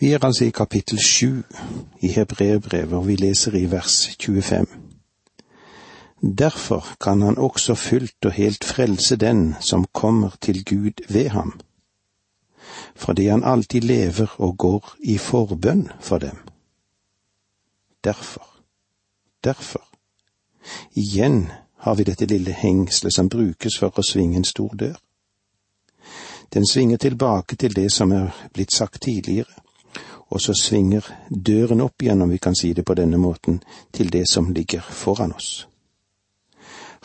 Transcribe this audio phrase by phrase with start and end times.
[0.00, 1.42] Vi er altså i kapittel sju
[2.00, 4.66] i Hebreerbrevet, og vi leser i vers 25.
[6.38, 11.60] Derfor kan han også fullt og helt frelse den som kommer til Gud ved ham,
[12.94, 16.36] fordi han alltid lever og går i forbønn for dem.
[18.04, 18.46] Derfor,
[19.44, 19.84] derfor.
[20.96, 24.96] Igjen har vi dette lille hengselet som brukes for å svinge en stor dør.
[26.54, 29.52] Den svinger tilbake til det som er blitt sagt tidligere,
[30.30, 33.60] og så svinger døren opp igjen, om vi kan si det på denne måten,
[33.92, 35.66] til det som ligger foran oss.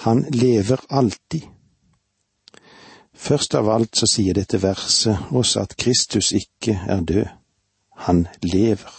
[0.06, 1.42] Han lever alltid.
[3.14, 7.28] Først av alt så sier dette verset oss at Kristus ikke er død,
[8.06, 8.92] han lever.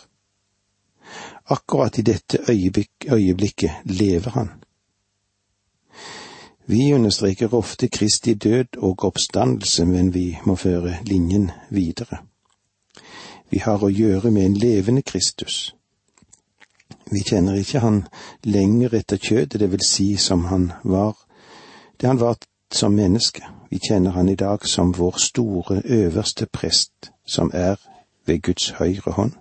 [1.52, 4.48] Akkurat i dette øyeblikk, øyeblikket lever han.
[6.66, 12.24] Vi understreker ofte Kristi død og oppstandelse, men vi må føre linjen videre.
[13.50, 15.74] Vi har å gjøre med en levende Kristus.
[17.10, 18.02] Vi kjenner ikke han
[18.43, 21.15] lenger etter kjødet, det vil si som han var,
[22.01, 22.37] det han var
[22.74, 23.46] som menneske.
[23.70, 27.76] Vi kjenner han i dag som vår store øverste prest, som er
[28.26, 29.32] ved Guds høyre hånd.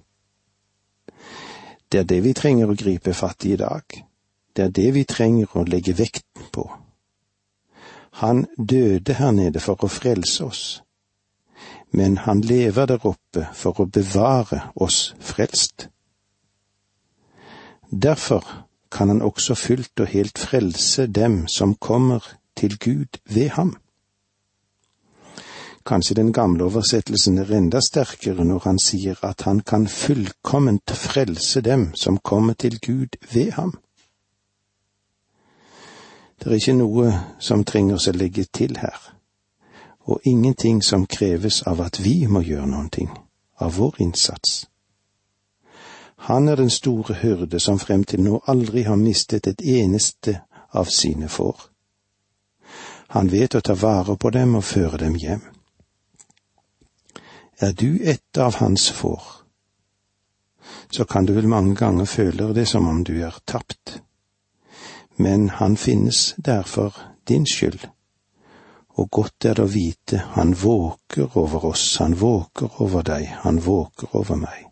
[1.91, 3.83] Det er det vi trenger å gripe fatt i i dag.
[4.55, 6.65] Det er det vi trenger å legge vekten på.
[8.21, 10.63] Han døde her nede for å frelse oss,
[11.95, 15.87] men han lever der oppe for å bevare oss frelst.
[17.89, 18.43] Derfor
[18.91, 22.23] kan han også fullt og helt frelse dem som kommer
[22.55, 23.75] til Gud ved ham.
[25.85, 31.61] Kanskje den gamle oversettelsen er enda sterkere når han sier at han kan fullkomment frelse
[31.61, 33.75] dem som kommer til Gud ved ham.
[36.39, 38.97] Det er ikke noe som trenger å legge til her,
[40.05, 43.09] og ingenting som kreves av at vi må gjøre noen ting,
[43.57, 44.65] av vår innsats.
[46.27, 50.39] Han er den store hyrde som frem til nå aldri har mistet et eneste
[50.73, 51.57] av sine får.
[53.07, 55.41] Han vet å ta vare på dem og føre dem hjem.
[57.61, 59.21] Er du et av hans får,
[60.91, 63.99] så kan du vel mange ganger føle det som om du er tapt.
[65.17, 67.87] Men han finnes der for din skyld,
[68.95, 73.59] og godt er det å vite han våker over oss, han våker over deg, han
[73.63, 74.65] våker over meg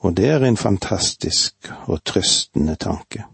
[0.00, 3.24] og det er en fantastisk og trøstende tanke.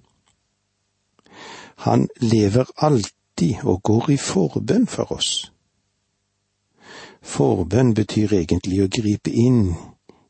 [1.87, 5.53] Han lever alltid og går i forbønn for oss.
[7.23, 9.77] Forbønn betyr egentlig å gripe inn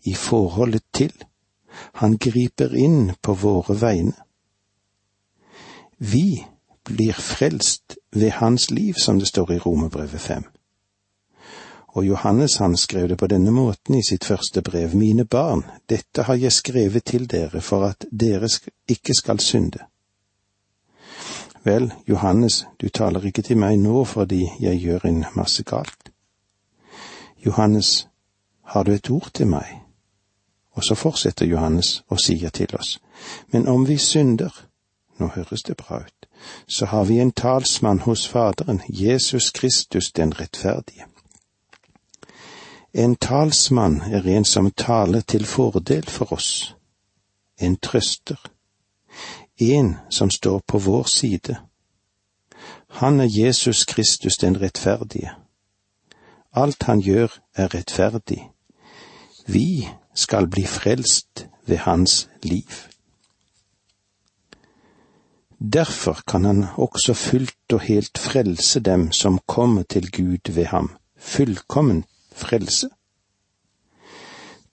[0.04, 1.12] i forholdet til.
[2.00, 4.16] Han griper inn på våre vegne.
[5.98, 6.44] Vi
[6.86, 10.44] blir frelst ved hans liv, som det står i Romerbrevet fem.
[11.86, 16.22] Og Johannes han skrev det på denne måten i sitt første brev, Mine barn, dette
[16.22, 18.48] har jeg skrevet til dere for at dere
[18.88, 19.78] ikke skal synde.
[21.64, 26.12] Vel, Johannes, du taler ikke til meg nå fordi jeg gjør en masse galt.
[27.46, 28.08] Johannes,
[28.62, 29.82] har du et ord til meg?
[30.72, 33.00] Og så fortsetter Johannes og sier til oss,
[33.52, 34.65] men om vi synder,
[35.18, 36.26] nå høres det bra ut,
[36.68, 41.06] så har vi en talsmann hos Faderen, Jesus Kristus den rettferdige.
[42.94, 46.76] En talsmann er en som taler til fordel for oss,
[47.60, 48.40] en trøster,
[49.60, 51.56] en som står på vår side.
[52.88, 55.30] Han er Jesus Kristus den rettferdige.
[56.52, 58.50] Alt han gjør er rettferdig.
[59.46, 62.95] Vi skal bli frelst ved hans liv.
[65.58, 70.90] Derfor kan han også fullt og helt frelse dem som kommer til Gud ved ham,
[71.16, 72.88] fullkommen frelse.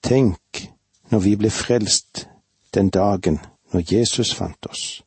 [0.03, 0.67] Tenk
[1.11, 2.27] når vi ble frelst
[2.73, 3.39] den dagen
[3.73, 5.03] når Jesus fant oss.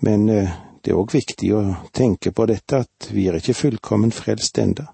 [0.00, 0.50] Men eh,
[0.84, 1.62] det er òg viktig å
[1.94, 4.88] tenke på dette at vi er ikke fullkommen frelst enda.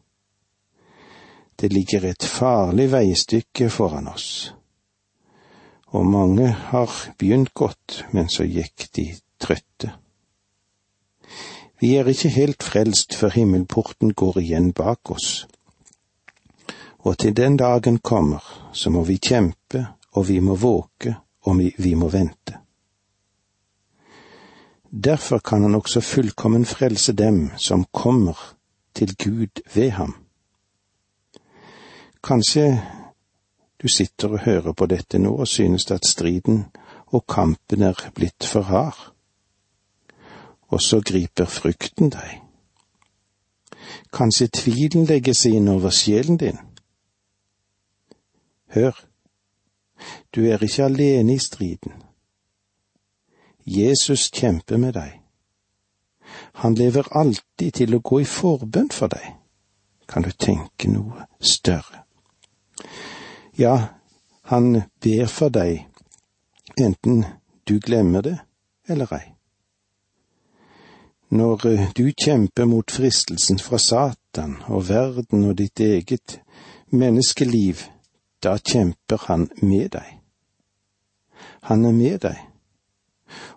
[1.57, 4.53] Det ligger et farlig veistykke foran oss,
[5.97, 9.07] og mange har begynt godt, men så gikk de
[9.41, 9.93] trøtte.
[11.81, 15.47] Vi er ikke helt frelst før himmelporten går igjen bak oss.
[16.98, 21.72] Og til den dagen kommer, så må vi kjempe, og vi må våke, og vi,
[21.78, 22.59] vi må vente.
[24.91, 28.57] Derfor kan han også fullkommen frelse dem som kommer
[28.95, 30.16] til Gud ved ham.
[32.25, 32.83] Kanskje
[33.86, 36.65] du sitter og hører på dette nå og synes at striden
[37.15, 39.12] og kampen er blitt for hard
[40.74, 42.41] og så griper frykten deg.
[44.10, 46.59] Kanskje tvilen legger seg inn over sjelen din.
[48.74, 48.97] Hør,
[50.34, 51.94] du er ikke alene i striden.
[53.66, 55.21] Jesus kjemper med deg.
[56.65, 59.36] Han lever alltid til å gå i forbønn for deg.
[60.10, 62.03] Kan du tenke noe større?
[63.59, 63.89] Ja,
[64.43, 65.87] han ber for deg,
[66.77, 67.23] enten
[67.65, 68.37] du glemmer det
[68.85, 69.25] eller ei.
[71.33, 76.37] Når eh, du kjemper mot fristelsen fra Satan og verden og ditt eget
[76.93, 77.89] menneskeliv,
[78.45, 80.13] da kjemper han med deg.
[81.73, 82.39] Han er med deg,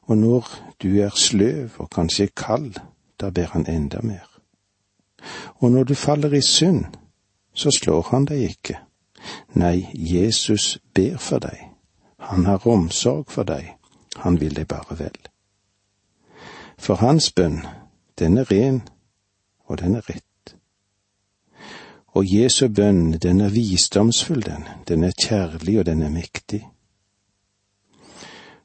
[0.07, 0.47] og når
[0.79, 2.79] du er sløv og kanskje kald,
[3.19, 4.27] da ber han enda mer.
[5.59, 6.85] Og når du faller i synd,
[7.53, 8.85] så slår han deg ikke.
[9.53, 11.69] Nei, Jesus ber for deg.
[12.19, 13.75] Han har omsorg for deg.
[14.15, 15.19] Han vil deg bare vel.
[16.77, 17.61] For hans bønn,
[18.19, 18.81] den er ren,
[19.67, 20.55] og den er rett.
[22.15, 24.67] Og Jesu bønn, den er visdomsfull, den.
[24.87, 26.63] Den er kjærlig, og den er mektig.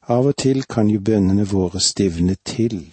[0.07, 2.83] Av og til kan jo bønnene våre stivne til,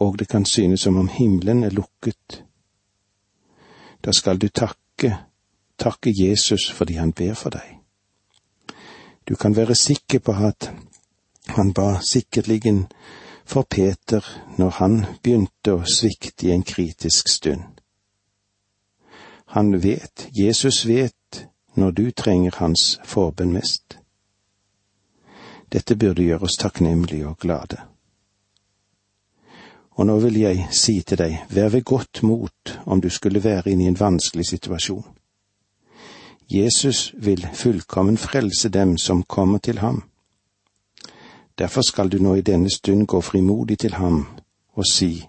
[0.00, 2.44] og det kan synes som om himmelen er lukket.
[4.04, 5.12] Da skal du takke,
[5.78, 7.78] takke Jesus fordi han ber for deg.
[9.28, 10.72] Du kan være sikker på at
[11.46, 12.48] han ba sikkert
[13.44, 14.24] for Peter
[14.58, 17.62] når han begynte å svikte i en kritisk stund.
[19.52, 23.98] Han vet, Jesus vet, når du trenger hans forbønn mest.
[25.72, 27.80] Dette burde gjøre oss takknemlige og glade.
[29.92, 33.70] Og nå vil jeg si til deg, vær ved godt mot om du skulle være
[33.70, 35.04] inne i en vanskelig situasjon.
[36.54, 40.02] Jesus vil fullkommen frelse dem som kommer til ham.
[41.58, 44.26] Derfor skal du nå i denne stund gå frimodig til ham
[44.72, 45.28] og si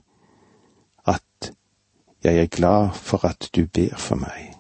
[1.08, 1.54] at
[2.24, 4.54] jeg er glad for at du ber for meg,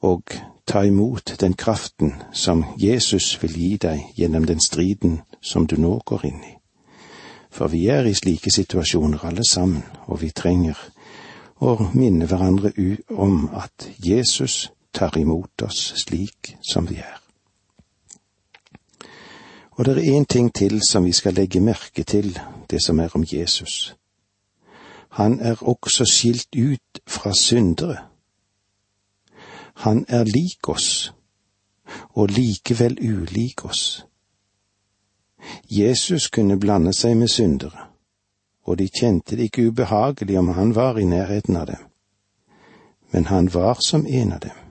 [0.00, 0.22] og
[0.66, 6.00] ta imot den kraften som Jesus vil gi deg gjennom den striden som du nå
[6.04, 6.54] går inn i.
[7.50, 10.78] For vi er i slike situasjoner alle sammen, og vi trenger
[11.60, 12.72] å minne hverandre
[13.08, 17.20] om at Jesus tar imot oss slik som vi er.
[19.70, 22.38] Og det er én ting til som vi skal legge merke til,
[22.70, 23.96] det som er om Jesus.
[25.10, 27.96] Han er også skilt ut fra syndere.
[29.74, 31.14] Han er lik oss,
[32.08, 34.06] og likevel ulik oss.
[35.70, 37.88] Jesus kunne blande seg med syndere,
[38.64, 41.82] og de kjente det ikke ubehagelig om han var i nærheten av dem.
[43.12, 44.63] Men han var som en av dem.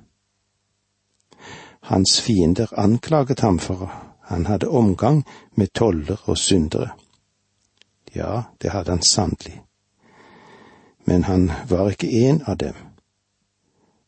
[1.83, 3.91] Hans fiender anklaget ham for
[4.23, 5.25] han hadde omgang
[5.55, 6.89] med toller og syndere.
[8.15, 9.61] Ja, det hadde han sannelig.
[11.05, 12.73] Men han var ikke en av dem.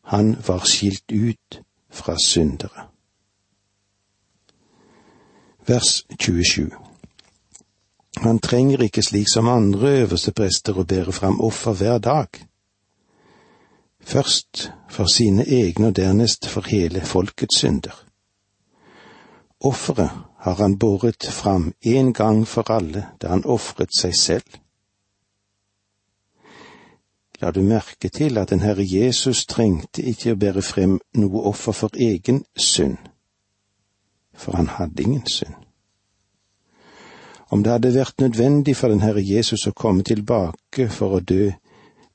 [0.02, 2.88] Han var skilt ut fra syndere.
[5.66, 6.70] Vers 27
[8.16, 12.28] Han trenger ikke slik som andre øverste prester å bære fram offer hver dag.
[14.06, 18.04] Først for sine egne og dernest for hele folkets synder.
[19.60, 24.46] Offeret har han båret fram en gang for alle da han ofret seg selv.
[27.40, 31.74] La du merke til at den Herre Jesus trengte ikke å bære frem noe offer
[31.74, 32.96] for egen synd,
[34.34, 35.58] for han hadde ingen synd.
[37.50, 41.50] Om det hadde vært nødvendig for den Herre Jesus å komme tilbake for å dø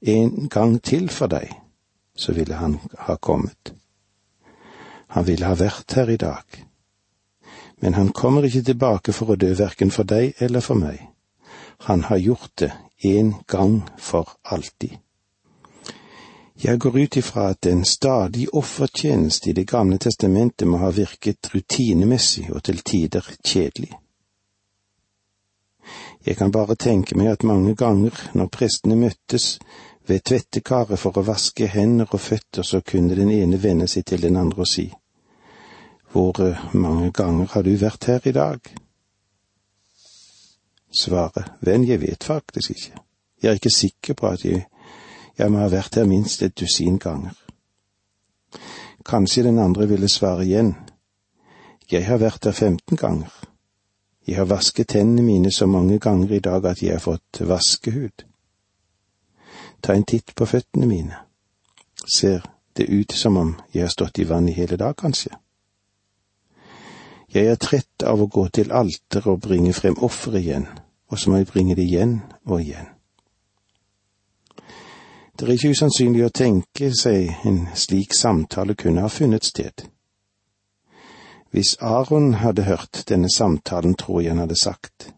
[0.02, 1.52] en gang til for deg,
[2.22, 3.74] så ville han ha kommet.
[5.18, 6.62] Han ville ha vært her i dag
[7.82, 11.00] men han kommer ikke tilbake for å dø verken for deg eller for meg.
[11.90, 12.70] Han har gjort det
[13.10, 15.00] en gang for alltid.
[16.62, 21.50] Jeg går ut ifra at en stadig offertjeneste i Det gamle testamentet må ha virket
[21.56, 23.98] rutinemessig og til tider kjedelig.
[26.26, 29.58] Jeg kan bare tenke meg at mange ganger når prestene møttes
[30.12, 34.24] ved tvettekaret for å vaske hender og føtter, så kunne den ene vende seg til
[34.26, 34.90] den andre og si,
[36.12, 38.72] hvor eh, mange ganger har du vært her i dag?
[40.92, 43.04] Svaret, venn, jeg vet faktisk ikke.
[43.42, 44.66] Jeg er ikke sikker på at jeg,
[45.38, 47.38] jeg må ha vært her minst et dusin ganger.
[49.08, 50.74] Kanskje den andre ville svare igjen,
[51.92, 53.32] jeg har vært her femten ganger.
[54.28, 58.28] Jeg har vasket tennene mine så mange ganger i dag at jeg har fått vaskehud.
[59.82, 61.18] Ta en titt på føttene mine.
[62.06, 62.46] Ser
[62.78, 65.34] det ut som om jeg har stått i vann i hele dag, kanskje?
[67.32, 70.68] Jeg er trett av å gå til alteret og bringe frem offer igjen,
[71.08, 72.90] og så må jeg bringe det igjen og igjen.
[75.40, 79.88] Det er ikke usannsynlig å tenke seg en slik samtale kunne ha funnet sted.
[81.52, 85.10] Hvis Aron hadde hørt denne samtalen, tror jeg han hadde sagt,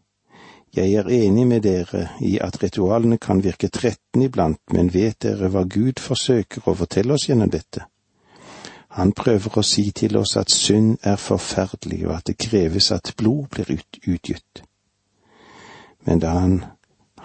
[0.73, 5.51] Jeg er enig med dere i at ritualene kan virke tretten iblant, men vet dere
[5.53, 7.83] hva Gud forsøker å fortelle oss gjennom dette?
[8.97, 13.13] Han prøver å si til oss at synd er forferdelig, og at det kreves at
[13.17, 14.63] blod blir ut, utgitt.
[16.05, 16.57] Men da han,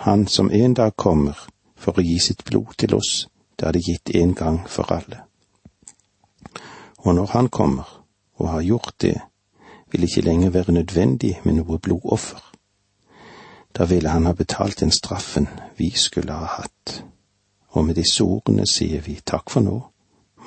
[0.05, 1.41] han som en dag kommer
[1.77, 5.23] for å gi sitt blod til oss, da er det gitt en gang for alle.
[7.05, 7.89] Og når han kommer,
[8.37, 9.17] og har gjort det,
[9.89, 12.45] vil ikke lenger være nødvendig med noe blodoffer.
[13.77, 17.03] Da ville han ha betalt den straffen vi skulle ha hatt.
[17.77, 19.77] Og med disse ordene sier vi takk for nå,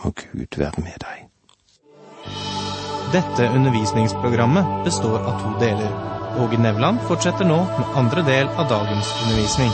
[0.04, 1.28] må Gud være med deg.
[3.12, 5.92] Dette undervisningsprogrammet består av to deler.
[6.40, 9.74] Åge Nevland fortsetter nå med andre del av dagens undervisning.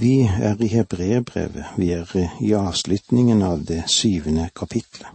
[0.00, 2.10] Vi er i Hebreerbrevet, vi er
[2.40, 5.06] i avslutningen av det syvende kapitlet,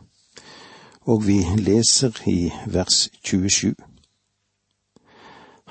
[1.04, 3.74] og vi leser i vers 27.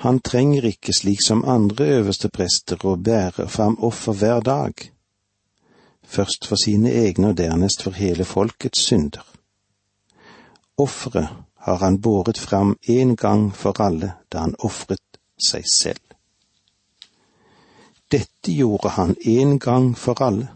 [0.03, 4.73] Han trenger ikke, slik som andre øverste prester, å bære fram offer hver dag,
[6.03, 9.23] først for sine egne og dernest for hele folkets synder.
[10.77, 11.29] Offeret
[11.65, 16.01] har han båret fram en gang for alle da han ofret seg selv.
[18.11, 20.51] Dette gjorde han en gang for alle.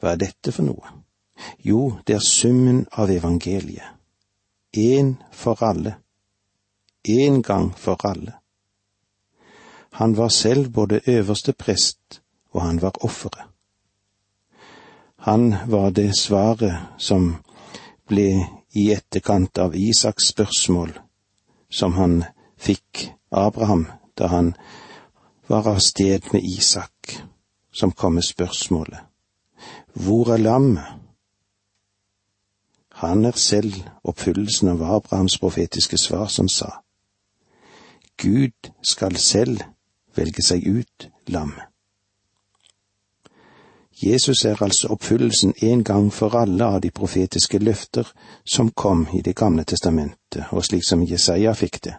[0.00, 0.92] Hva er dette for noe?
[1.64, 3.96] Jo, det er summen av evangeliet.
[4.76, 5.96] En for alle.
[7.08, 8.32] En gang for alle.
[9.92, 13.42] Han var selv både øverste prest, og han var offeret.
[15.16, 17.36] Han var det svaret som
[18.08, 20.92] ble i etterkant av Isaks spørsmål,
[21.70, 22.22] som han
[22.56, 23.86] fikk Abraham
[24.18, 24.54] da han
[25.48, 27.20] var av sted med Isak,
[27.72, 28.98] som kom med spørsmålet
[29.94, 30.84] Hvor er lammet?
[33.02, 36.80] Han er selv oppfyllelsen av Abrahams profetiske svar som sa
[38.20, 39.60] Gud skal selv
[40.16, 41.70] velge seg ut lammet.
[44.02, 48.08] Jesus er altså oppfyllelsen en gang for alle av de profetiske løfter
[48.44, 51.94] som kom i Det gamle testamentet, og slik som Jesaja fikk det.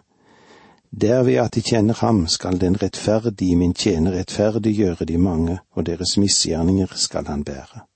[0.90, 6.16] Derved at de kjenner ham, skal den rettferdige min tjener rettferdiggjøre de mange, og deres
[6.16, 7.86] misgjerninger skal han bære.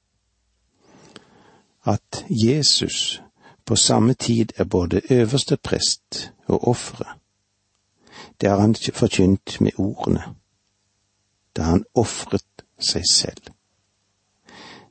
[1.85, 3.23] At Jesus
[3.67, 7.09] på samme tid er både øverste prest og offeret,
[8.41, 10.23] det har han forkynt med ordene,
[11.57, 13.53] da han ofret seg selv.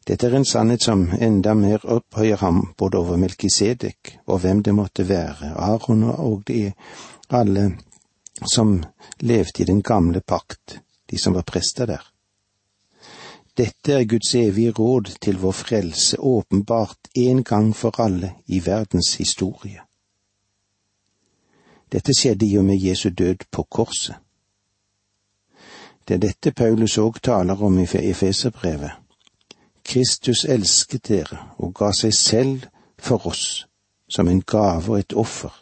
[0.05, 4.75] Dette er en sannhet som enda mer opphøyer ham både over Melkisedek og hvem det
[4.77, 6.73] måtte være, Aron og de
[7.29, 7.71] alle
[8.45, 8.83] som
[9.19, 12.03] levde i den gamle pakt, de som var prester der.
[13.57, 19.15] Dette er Guds evige råd til vår frelse, åpenbart en gang for alle i verdens
[19.15, 19.84] historie.
[21.91, 24.15] Dette skjedde i og med Jesu død på korset.
[26.07, 28.91] Det er dette Paulus òg taler om i Efeserbrevet.
[29.85, 32.65] Kristus elsket dere og ga seg selv
[32.97, 33.65] for oss
[34.09, 35.53] som en gave og et offer.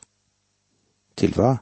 [1.15, 1.57] Til hva?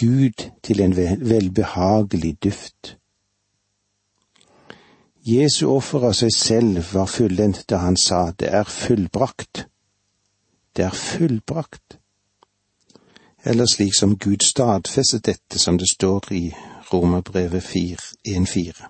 [0.00, 2.96] Gud til en velbehagelig duft.
[5.24, 9.66] Jesu offer av seg selv var fullendt da han sa det er fullbrakt.
[10.76, 11.99] Det er fullbrakt.
[13.42, 16.54] Eller slik som Gud stadfestet dette, som det står i
[16.92, 18.84] Romerbrevet 1.4.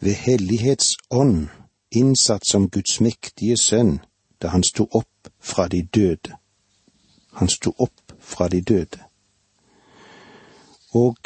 [0.00, 1.48] Ved hellighetsånd
[1.90, 4.00] innsatt som Guds mektige sønn
[4.42, 6.36] da han sto opp fra de døde.
[7.32, 9.06] Han sto opp fra de døde
[10.96, 11.16] og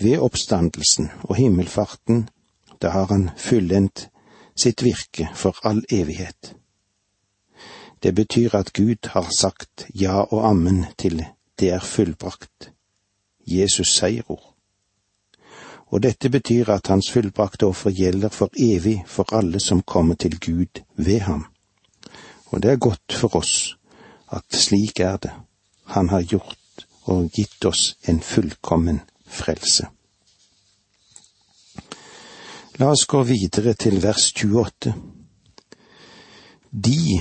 [0.00, 2.28] ved oppstandelsen og himmelfarten,
[2.82, 4.08] da har han fullendt
[4.56, 6.54] sitt virke for all evighet.
[8.02, 11.24] Det betyr at Gud har sagt ja og ammen til
[11.60, 12.72] det er fullbrakt,
[13.46, 14.54] Jesus seierord.
[15.92, 20.38] Og dette betyr at hans fullbrakte offer gjelder for evig for alle som kommer til
[20.40, 21.46] Gud ved ham.
[22.46, 23.76] Og det er godt for oss
[24.32, 25.32] at slik er det.
[25.84, 29.86] Han har gjort og gitt oss en fullkommen frelse.
[32.80, 34.94] La oss gå videre til vers 28.
[36.72, 37.20] De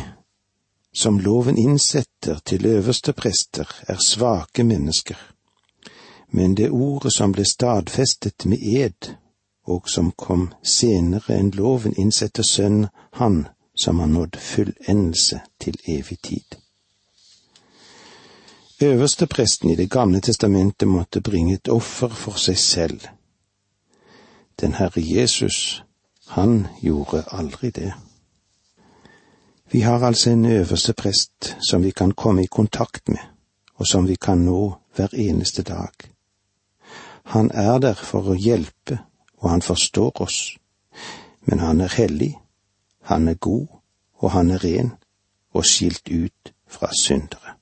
[1.01, 5.17] som loven innsetter til øverste prester, er svake mennesker,
[6.31, 9.15] men det ordet som ble stadfestet med ed,
[9.65, 12.85] og som kom senere enn loven innsetter sønn,
[13.17, 16.57] han som har nådd fullendelse til evig tid.
[18.81, 23.01] Øverste presten i Det gamle testamentet måtte bringe et offer for seg selv.
[24.61, 25.83] Den Herre Jesus,
[26.27, 27.93] han gjorde aldri det.
[29.71, 33.19] Vi har altså en øverste prest som vi kan komme i kontakt med,
[33.75, 35.93] og som vi kan nå hver eneste dag.
[37.23, 38.99] Han er der for å hjelpe,
[39.37, 40.57] og han forstår oss,
[41.47, 42.33] men han er hellig,
[43.01, 43.67] han er god,
[44.19, 44.91] og han er ren,
[45.53, 47.55] og skilt ut fra syndere.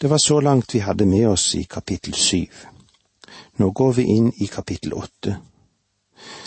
[0.00, 2.52] Det var så langt vi hadde med oss i kapittel syv.
[3.58, 5.38] Nå går vi inn i kapittel åtte,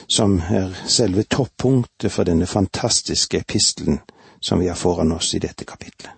[0.07, 4.00] som er selve toppunktet for denne fantastiske epistelen
[4.39, 6.12] som vi har foran oss i dette kapitlet.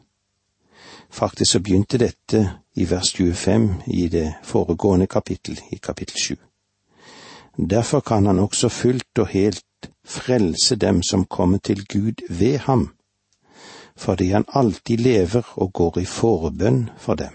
[1.10, 6.36] Faktisk så begynte dette i vers 25 i det foregående kapittel, i kapittel 7.
[7.70, 12.94] Derfor kan han også fullt og helt frelse dem som kommer til Gud ved ham,
[13.98, 17.34] fordi han alltid lever og går i forbønn for dem.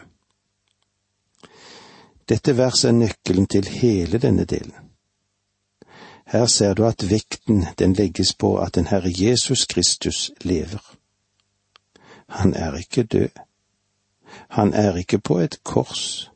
[2.29, 4.84] Dette verset er nøkkelen til hele denne delen.
[6.35, 10.97] Her ser du at vekten den legges på at den Herre Jesus Kristus lever.
[12.29, 13.29] Han er ikke død.
[14.49, 16.31] Han er ikke på et kors.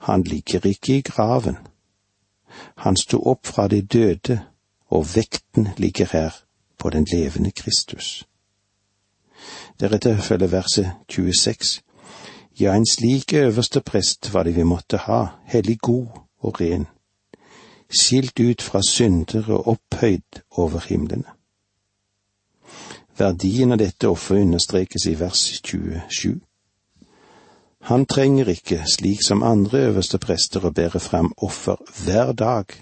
[0.00, 1.56] Han ligger ikke i graven.
[2.76, 4.40] Han sto opp fra de døde,
[4.90, 6.30] og vekten ligger her
[6.78, 8.28] på den levende Kristus.
[9.80, 11.82] Deretter følger verset 26.
[12.60, 16.06] Ja, en slik øverste prest var det vi måtte ha, hellig god
[16.38, 16.86] og ren,
[17.92, 21.28] skilt ut fra synder og opphøyd over himlene.
[23.18, 26.40] Verdien av dette offeret understrekes i vers 27.
[27.90, 32.72] Han trenger ikke, slik som andre øverste prester, å bære fram offer hver dag,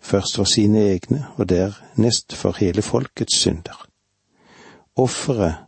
[0.00, 3.86] først for sine egne og dernest for hele folkets synder.
[4.96, 5.64] Offeret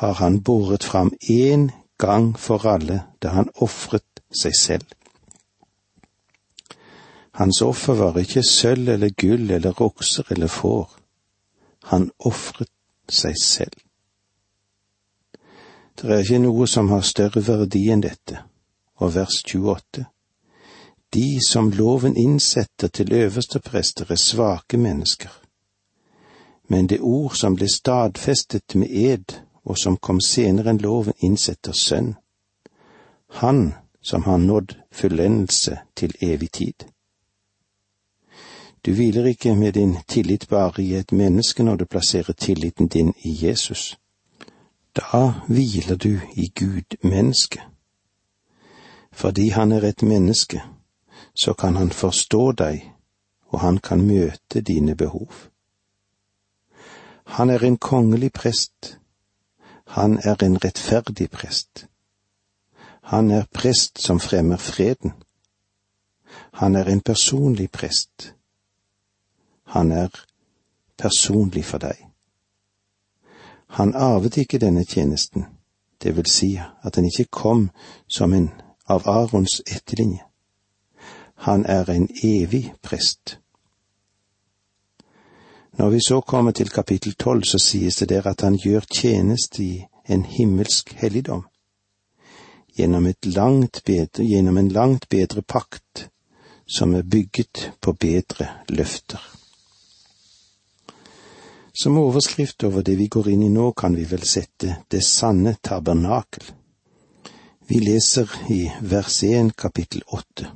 [0.00, 4.88] har han båret fram én gang for alle da han ofret seg selv.
[7.32, 10.90] Hans offer var ikke sølv eller gull eller okser eller får.
[11.88, 12.70] Han ofret
[13.08, 13.78] seg selv.
[15.96, 18.42] Det er ikke noe som har større verdi enn dette.
[19.00, 20.04] Og vers 28.
[21.14, 25.32] De som loven innsetter til øverste prester, er svake mennesker.
[26.68, 31.72] Men det ord som ble stadfestet med ed, og som kom senere enn loven, innsetter
[31.72, 32.14] sønn.
[33.42, 36.91] Han som har nådd fullendelse til evig tid.
[38.86, 43.14] Du hviler ikke med din tillit bare i et menneske når du plasserer tilliten din
[43.24, 43.98] i Jesus.
[44.96, 47.62] Da hviler du i Gud menneske.
[49.12, 50.62] Fordi han er et menneske,
[51.34, 52.92] så kan han forstå deg,
[53.48, 55.32] og han kan møte dine behov.
[57.24, 58.98] Han er en kongelig prest.
[59.86, 61.86] Han er en rettferdig prest.
[63.02, 65.12] Han er prest som fremmer freden.
[66.52, 68.34] Han er en personlig prest.
[69.72, 70.08] Han er
[70.98, 71.96] personlig for deg.
[73.72, 75.46] Han arvet ikke denne tjenesten,
[76.02, 77.70] det vil si at han ikke kom
[78.08, 78.50] som en
[78.84, 80.20] av Arons etterlinje.
[81.48, 83.38] Han er en evig prest.
[85.78, 89.64] Når vi så kommer til kapittel tolv, så sies det der at han gjør tjeneste
[89.64, 91.46] i en himmelsk helligdom,
[92.76, 93.08] gjennom,
[93.86, 96.10] bedre, gjennom en langt bedre pakt
[96.66, 99.41] som er bygget på bedre løfter.
[101.74, 105.54] Som overskrift over det vi går inn i nå, kan vi vel sette Det sanne
[105.60, 106.44] tabernakel.
[107.66, 110.50] Vi leser i vers 1 kapittel 8.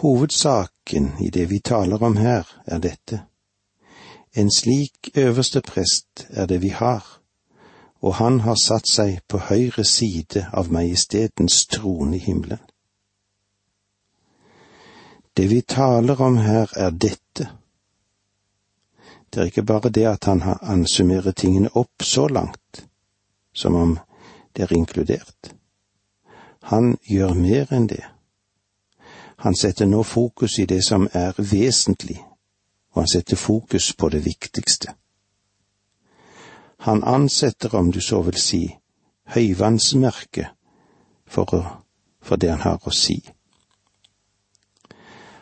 [0.00, 3.20] Hovedsaken i det vi taler om her, er dette.
[4.32, 7.04] En slik øverste prest er det vi har,
[8.00, 12.64] og han har satt seg på høyre side av majestetens trone i himmelen.
[15.36, 17.57] Det vi taler om her, er dette
[19.34, 22.86] det er ikke bare det at han ansummerer tingene opp så langt,
[23.54, 23.98] som om
[24.56, 25.54] det er inkludert.
[26.62, 28.04] Han gjør mer enn det.
[29.38, 32.18] Han setter nå fokus i det som er vesentlig,
[32.92, 34.94] og han setter fokus på det viktigste.
[36.78, 38.62] Han ansetter, om du så vil si,
[39.34, 40.46] høyvannsmerket
[41.26, 41.82] for,
[42.22, 43.20] for det han har å si.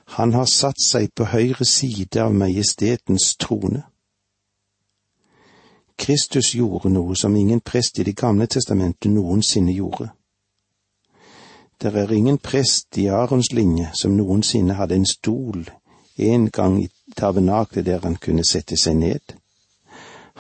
[0.07, 3.83] Han har satt seg på høyre side av majestetens trone.
[5.99, 10.11] Kristus gjorde noe som ingen prest i Det gamle testamentet noensinne gjorde.
[11.81, 15.67] Det er ingen prest i Arons linje som noensinne hadde en stol
[16.17, 19.35] en gang i tabernaklet der han kunne sette seg ned.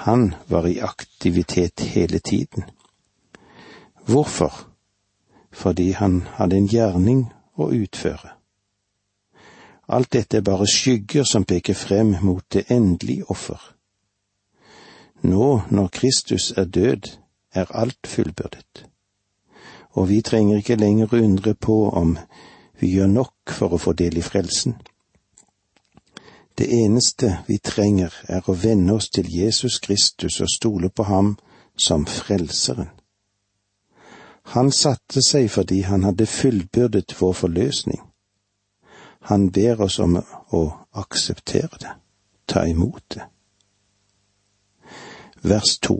[0.06, 2.64] Han var i aktivitet hele tiden.
[4.06, 4.52] Hvorfor?
[5.52, 7.26] Fordi han hadde en gjerning
[7.56, 8.35] å utføre
[9.88, 13.60] Alt dette er bare skygger som peker frem mot det endelige offer.
[15.22, 17.16] Nå, når Kristus er død,
[17.54, 18.86] er alt fullbyrdet.
[19.90, 22.18] Og vi trenger ikke lenger undre på om
[22.80, 24.76] vi gjør nok for å få del i frelsen.
[26.58, 31.36] Det eneste vi trenger er å venne oss til Jesus Kristus og stole på ham
[31.76, 32.88] som Frelseren.
[34.54, 38.00] Han satte seg fordi han hadde fullbyrdet vår forløsning.
[39.28, 40.20] Han ber oss om
[40.54, 40.60] å
[40.94, 41.94] akseptere det,
[42.46, 43.24] ta imot det.
[45.42, 45.96] Vers to.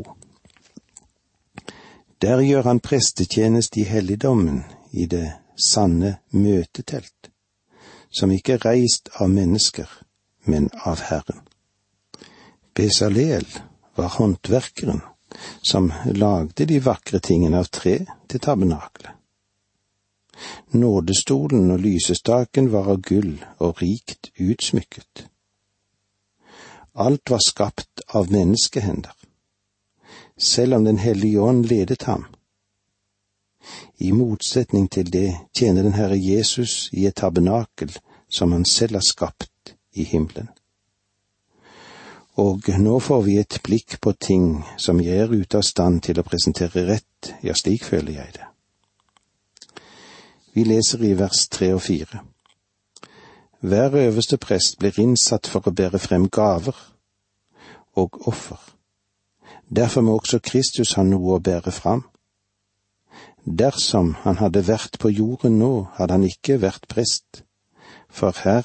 [2.22, 7.32] Der gjør han prestetjeneste i helligdommen, i det sanne møtetelt,
[8.14, 9.90] som ikke er reist av mennesker,
[10.46, 11.42] men av Herren.
[12.78, 13.46] Besalel
[13.98, 15.02] var håndverkeren
[15.66, 17.98] som lagde de vakre tingene av tre
[18.30, 19.10] til tabernakelet.
[20.70, 25.26] Nådestolen og lysestaken var av gull og rikt utsmykket.
[26.94, 29.12] Alt var skapt av menneskehender,
[30.38, 32.26] selv om Den hellige ånd ledet ham.
[33.98, 37.92] I motsetning til det tjener den Herre Jesus i et tabernakel
[38.28, 40.48] som han selv har skapt i himmelen.
[42.36, 46.20] Og nå får vi et blikk på ting som jeg er ute av stand til
[46.20, 48.48] å presentere rett, ja, slik føler jeg det.
[50.56, 52.22] Vi leser i vers tre og fire.
[53.60, 56.76] Hver øverste prest blir innsatt for å bære frem gaver
[58.00, 58.56] og offer.
[59.68, 62.06] Derfor må også Kristus ha noe å bære fram.
[63.44, 67.42] Dersom han hadde vært på jorden nå, hadde han ikke vært prest,
[68.08, 68.64] for her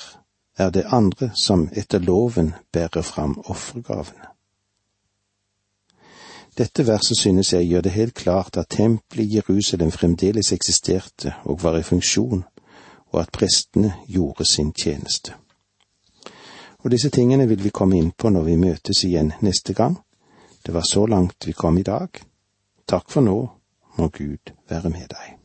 [0.56, 4.31] er det andre som etter loven bærer fram offergavene.
[6.58, 11.64] Dette verset synes jeg gjør det helt klart at tempelet i Jerusalem fremdeles eksisterte og
[11.64, 12.44] var i funksjon,
[13.12, 15.34] og at prestene gjorde sin tjeneste.
[16.84, 20.00] Og disse tingene vil vi komme inn på når vi møtes igjen neste gang.
[20.66, 22.10] Det var så langt vi kom i dag.
[22.88, 23.38] Takk for nå,
[23.98, 25.41] må Gud være med deg.